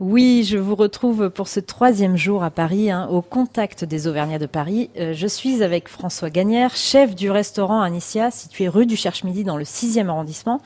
Oui, 0.00 0.42
je 0.42 0.58
vous 0.58 0.74
retrouve 0.74 1.30
pour 1.30 1.46
ce 1.46 1.60
troisième 1.60 2.16
jour 2.16 2.42
à 2.42 2.50
Paris, 2.50 2.90
hein, 2.90 3.06
au 3.12 3.22
contact 3.22 3.84
des 3.84 4.08
Auvergnats 4.08 4.40
de 4.40 4.46
Paris. 4.46 4.90
Euh, 4.98 5.12
je 5.14 5.28
suis 5.28 5.62
avec 5.62 5.88
François 5.88 6.30
Gagnère, 6.30 6.74
chef 6.74 7.14
du 7.14 7.30
restaurant 7.30 7.80
Anicia, 7.80 8.32
situé 8.32 8.66
rue 8.66 8.86
du 8.86 8.96
Cherche-Midi 8.96 9.44
dans 9.44 9.56
le 9.56 9.62
6e 9.62 10.08
arrondissement. 10.08 10.60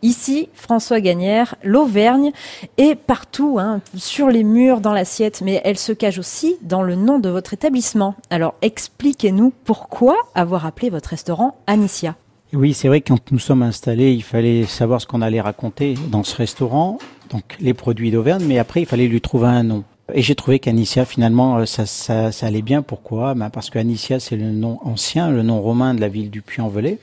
Ici, 0.00 0.48
François 0.54 1.02
Gagnère, 1.02 1.56
l'Auvergne 1.62 2.32
est 2.78 2.94
partout, 2.94 3.58
hein, 3.60 3.82
sur 3.96 4.28
les 4.28 4.44
murs, 4.44 4.80
dans 4.80 4.94
l'assiette, 4.94 5.42
mais 5.42 5.60
elle 5.62 5.76
se 5.76 5.92
cache 5.92 6.16
aussi 6.16 6.56
dans 6.62 6.82
le 6.82 6.94
nom 6.94 7.18
de 7.18 7.28
votre 7.28 7.52
établissement. 7.52 8.14
Alors 8.30 8.54
expliquez-nous 8.62 9.52
pourquoi 9.64 10.16
avoir 10.34 10.64
appelé 10.64 10.88
votre 10.88 11.10
restaurant 11.10 11.58
Anicia. 11.66 12.16
Oui, 12.52 12.74
c'est 12.74 12.88
vrai 12.88 13.00
que 13.00 13.08
quand 13.08 13.30
nous 13.30 13.38
sommes 13.38 13.62
installés, 13.62 14.12
il 14.12 14.24
fallait 14.24 14.64
savoir 14.64 15.00
ce 15.00 15.06
qu'on 15.06 15.22
allait 15.22 15.40
raconter 15.40 15.94
dans 16.10 16.24
ce 16.24 16.36
restaurant, 16.36 16.98
donc 17.30 17.44
les 17.60 17.74
produits 17.74 18.10
d'Auvergne, 18.10 18.44
mais 18.44 18.58
après 18.58 18.80
il 18.80 18.86
fallait 18.86 19.06
lui 19.06 19.20
trouver 19.20 19.46
un 19.46 19.62
nom. 19.62 19.84
Et 20.12 20.22
j'ai 20.22 20.34
trouvé 20.34 20.58
qu'Anicia, 20.58 21.04
finalement, 21.04 21.58
euh, 21.58 21.66
ça, 21.66 21.86
ça, 21.86 22.32
ça, 22.32 22.46
allait 22.46 22.62
bien. 22.62 22.82
Pourquoi? 22.82 23.34
Ben 23.34 23.48
Parce 23.48 23.70
qu'Anicia, 23.70 24.18
c'est 24.18 24.34
le 24.34 24.50
nom 24.50 24.80
ancien, 24.82 25.30
le 25.30 25.42
nom 25.42 25.60
romain 25.60 25.94
de 25.94 26.00
la 26.00 26.08
ville 26.08 26.30
du 26.30 26.42
Puy-en-Velay. 26.42 26.98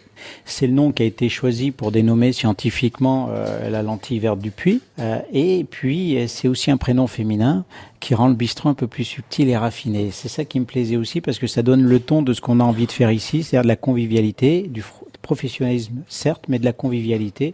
C'est 0.45 0.67
le 0.67 0.73
nom 0.73 0.91
qui 0.91 1.03
a 1.03 1.05
été 1.05 1.29
choisi 1.29 1.71
pour 1.71 1.91
dénommer 1.93 2.33
scientifiquement 2.33 3.29
euh, 3.31 3.69
la 3.69 3.83
lentille 3.83 4.19
verte 4.19 4.39
du 4.39 4.51
Puy. 4.51 4.81
Euh, 4.99 5.19
et 5.31 5.65
puis, 5.69 6.17
c'est 6.27 6.47
aussi 6.47 6.69
un 6.69 6.77
prénom 6.77 7.07
féminin 7.07 7.65
qui 7.99 8.13
rend 8.13 8.27
le 8.27 8.33
bistrot 8.33 8.69
un 8.69 8.73
peu 8.73 8.87
plus 8.87 9.05
subtil 9.05 9.47
et 9.47 9.57
raffiné. 9.57 10.09
C'est 10.11 10.27
ça 10.27 10.43
qui 10.43 10.59
me 10.59 10.65
plaisait 10.65 10.97
aussi 10.97 11.21
parce 11.21 11.39
que 11.39 11.47
ça 11.47 11.61
donne 11.61 11.83
le 11.83 11.99
ton 11.99 12.21
de 12.21 12.33
ce 12.33 12.41
qu'on 12.41 12.59
a 12.59 12.63
envie 12.63 12.87
de 12.87 12.91
faire 12.91 13.11
ici, 13.11 13.43
c'est-à-dire 13.43 13.63
de 13.63 13.67
la 13.69 13.75
convivialité, 13.75 14.67
du 14.69 14.83
professionnalisme 15.27 15.97
certes, 16.07 16.45
mais 16.47 16.57
de 16.57 16.65
la 16.65 16.71
convivialité 16.73 17.53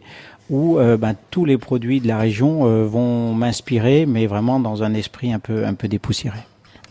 où 0.49 0.77
euh, 0.77 0.97
ben, 0.97 1.15
tous 1.31 1.45
les 1.45 1.57
produits 1.57 1.99
de 1.99 2.07
la 2.07 2.19
région 2.19 2.67
euh, 2.67 2.85
vont 2.85 3.33
m'inspirer, 3.33 4.05
mais 4.05 4.27
vraiment 4.27 4.59
dans 4.59 4.83
un 4.83 4.93
esprit 4.93 5.33
un 5.33 5.39
peu, 5.39 5.65
un 5.65 5.73
peu 5.73 5.87
dépoussiéré. 5.87 6.39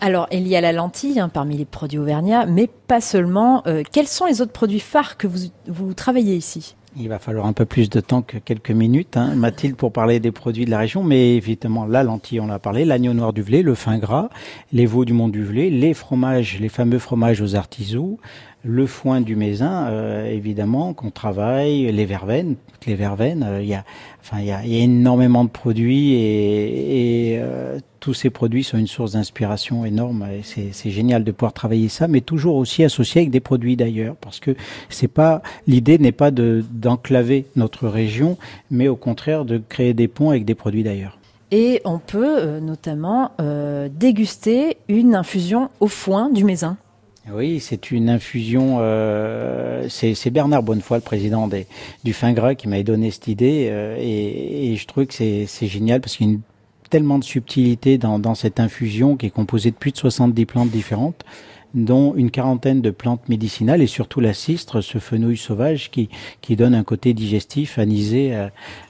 Alors, 0.01 0.27
il 0.33 0.49
y 0.49 0.57
a 0.57 0.61
la 0.61 0.73
lentille 0.73 1.21
hein, 1.21 1.29
parmi 1.29 1.57
les 1.57 1.65
produits 1.65 2.01
auvergnats, 2.01 2.45
mais 2.47 2.67
pas 2.67 3.01
seulement. 3.01 3.63
Euh, 3.69 3.85
quels 3.93 4.09
sont 4.09 4.27
les 4.27 4.41
autres 4.41 4.53
produits 4.53 4.81
phares 4.81 5.17
que 5.17 5.29
vous, 5.29 5.39
vous 5.69 5.95
travaillez 5.95 6.35
ici? 6.35 6.75
Il 6.97 7.09
va 7.09 7.19
falloir 7.19 7.47
un 7.47 7.53
peu 7.53 7.65
plus 7.65 7.89
de 7.89 8.01
temps 8.01 8.23
que 8.23 8.39
quelques 8.39 8.71
minutes, 8.71 9.17
hein, 9.17 9.35
Mathilde, 9.35 9.77
pour 9.77 9.93
parler 9.93 10.21
des 10.21 10.31
produits 10.31 10.65
de 10.65 10.71
la 10.71 10.79
région. 10.79 11.03
Mais 11.03 11.37
évidemment, 11.37 11.87
la 11.87 12.03
lentille, 12.03 12.41
on 12.41 12.47
l'a 12.47 12.59
parlé, 12.59 12.85
l'agneau 12.85 13.15
noir 13.15 13.33
du 13.33 13.43
Velay, 13.43 13.63
le 13.63 13.75
fin 13.75 13.99
gras, 13.99 14.29
les 14.73 14.87
veaux 14.87 15.05
du 15.05 15.13
Mont 15.13 15.29
du 15.29 15.43
Velay, 15.43 15.71
les 15.71 15.95
fromages, 15.95 16.59
les 16.61 16.69
fameux 16.69 16.99
fromages 16.99 17.41
aux 17.41 17.55
artisans, 17.55 18.17
le 18.65 18.87
foin 18.87 19.21
du 19.21 19.37
Mézin, 19.37 19.87
euh, 19.89 20.31
évidemment, 20.31 20.95
qu'on 20.95 21.11
travaille, 21.11 21.91
les 21.91 22.05
verveines, 22.05 22.57
les 22.87 22.95
verveines, 22.95 23.43
euh, 23.43 23.63
il 23.63 23.69
y 23.69 23.75
a, 23.75 23.85
enfin, 24.21 24.41
y 24.41 24.53
a, 24.53 24.65
énormément 24.65 25.45
de 25.45 25.51
produits 25.51 26.15
et, 26.15 27.39
euh, 27.41 27.79
tous 28.03 28.15
ces 28.15 28.31
produits 28.31 28.65
sont 28.65 28.79
une 28.79 28.89
source 28.89 29.13
d'inspiration 29.13 29.85
énorme. 29.85 30.27
Et 30.33 30.43
c'est 30.73 30.91
génial 30.91 31.23
de 31.23 31.31
pouvoir 31.31 31.53
travailler 31.53 31.89
ça, 31.89 32.09
mais 32.09 32.21
toujours 32.21 32.57
aussi 32.57 32.83
associé 32.83 33.21
avec 33.21 33.31
des 33.31 33.41
produits 33.41 33.77
d'ailleurs, 33.77 34.17
parce 34.17 34.41
que 34.41 34.57
c'est 34.89 35.07
pas 35.09 35.41
l'idée 35.69 35.99
n'est 35.99 36.11
pas 36.11 36.33
de 36.33 36.65
d'enclaver 36.73 37.47
notre 37.55 37.87
région, 37.87 38.37
mais 38.73 38.89
au 38.89 38.97
contraire 38.97 39.45
de 39.45 39.57
créer 39.57 39.95
des 39.95 40.09
ponts 40.09 40.31
avec 40.31 40.45
des 40.45 40.57
produits 40.57 40.83
d'ailleurs. 40.83 41.17
Et 41.53 41.81
on 41.85 41.99
peut 41.99 42.59
notamment 42.59 43.31
déguster 43.95 44.79
une 44.89 45.15
infusion 45.15 45.71
au 45.79 45.87
foin 45.87 46.29
du 46.29 46.45
Mézin. 46.45 46.77
Oui, 47.31 47.61
c'est 47.61 47.93
une 47.93 48.11
infusion. 48.11 48.79
Euh, 48.81 49.87
c'est 49.89 50.31
Bernard 50.31 50.65
Bonnefoy, 50.65 50.99
le 50.99 51.03
président 51.03 51.47
des, 51.47 51.69
du 52.03 52.13
Fin 52.15 52.33
Gras, 52.33 52.57
qui 52.57 52.67
m'a 52.67 52.83
donné 52.83 53.13
cette 53.13 53.29
idée. 53.29 53.69
Euh, 53.71 53.97
et, 54.01 54.73
et, 54.73 54.77
je 54.77 54.87
trouve 54.89 55.07
que 55.07 55.15
c'est 55.15 55.67
génial 55.69 56.01
parce 56.01 56.17
qu'il 56.17 56.27
y 56.27 56.31
a 56.31 56.33
une, 56.33 56.41
tellement 56.93 57.19
de 57.19 57.25
subtilité 57.25 57.97
dans, 57.97 58.35
cette 58.35 58.61
infusion 58.61 59.17
qui 59.17 59.25
est 59.25 59.31
composée 59.31 59.71
de 59.71 59.77
plus 59.77 59.93
de 59.93 59.97
70 59.97 60.45
plantes 60.45 60.71
différentes 60.71 61.25
dont 61.73 62.15
une 62.15 62.31
quarantaine 62.31 62.83
de 62.83 62.91
plantes 62.91 63.31
médicinales 63.31 63.81
et 63.81 63.87
surtout 63.87 64.21
la 64.21 64.35
cistre, 64.35 64.83
ce 64.83 64.99
fenouil 64.99 65.39
sauvage 65.39 65.91
qui, 65.91 66.11
donne 66.51 66.75
un 66.75 66.85
côté 66.85 67.15
digestif 67.15 67.79
anisé 67.79 68.35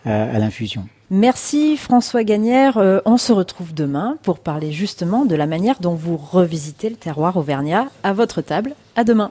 à 0.05 0.39
l'infusion. 0.41 0.89
Merci 1.13 1.77
François 1.77 2.25
Gagnère. 2.25 2.79
Euh, 2.79 3.01
on 3.05 3.19
se 3.19 3.35
retrouve 3.35 3.75
demain 3.75 4.17
pour 4.23 4.39
parler 4.39 4.73
justement 4.73 5.27
de 5.27 5.37
la 5.37 5.47
manière 5.47 5.79
dont 5.79 5.95
vous 5.95 6.17
revisitez 6.17 6.89
le 6.89 6.97
terroir 6.97 7.37
auvergnat 7.37 7.89
à 8.03 8.15
votre 8.15 8.41
table. 8.41 8.75
À 8.97 9.05
demain. 9.05 9.31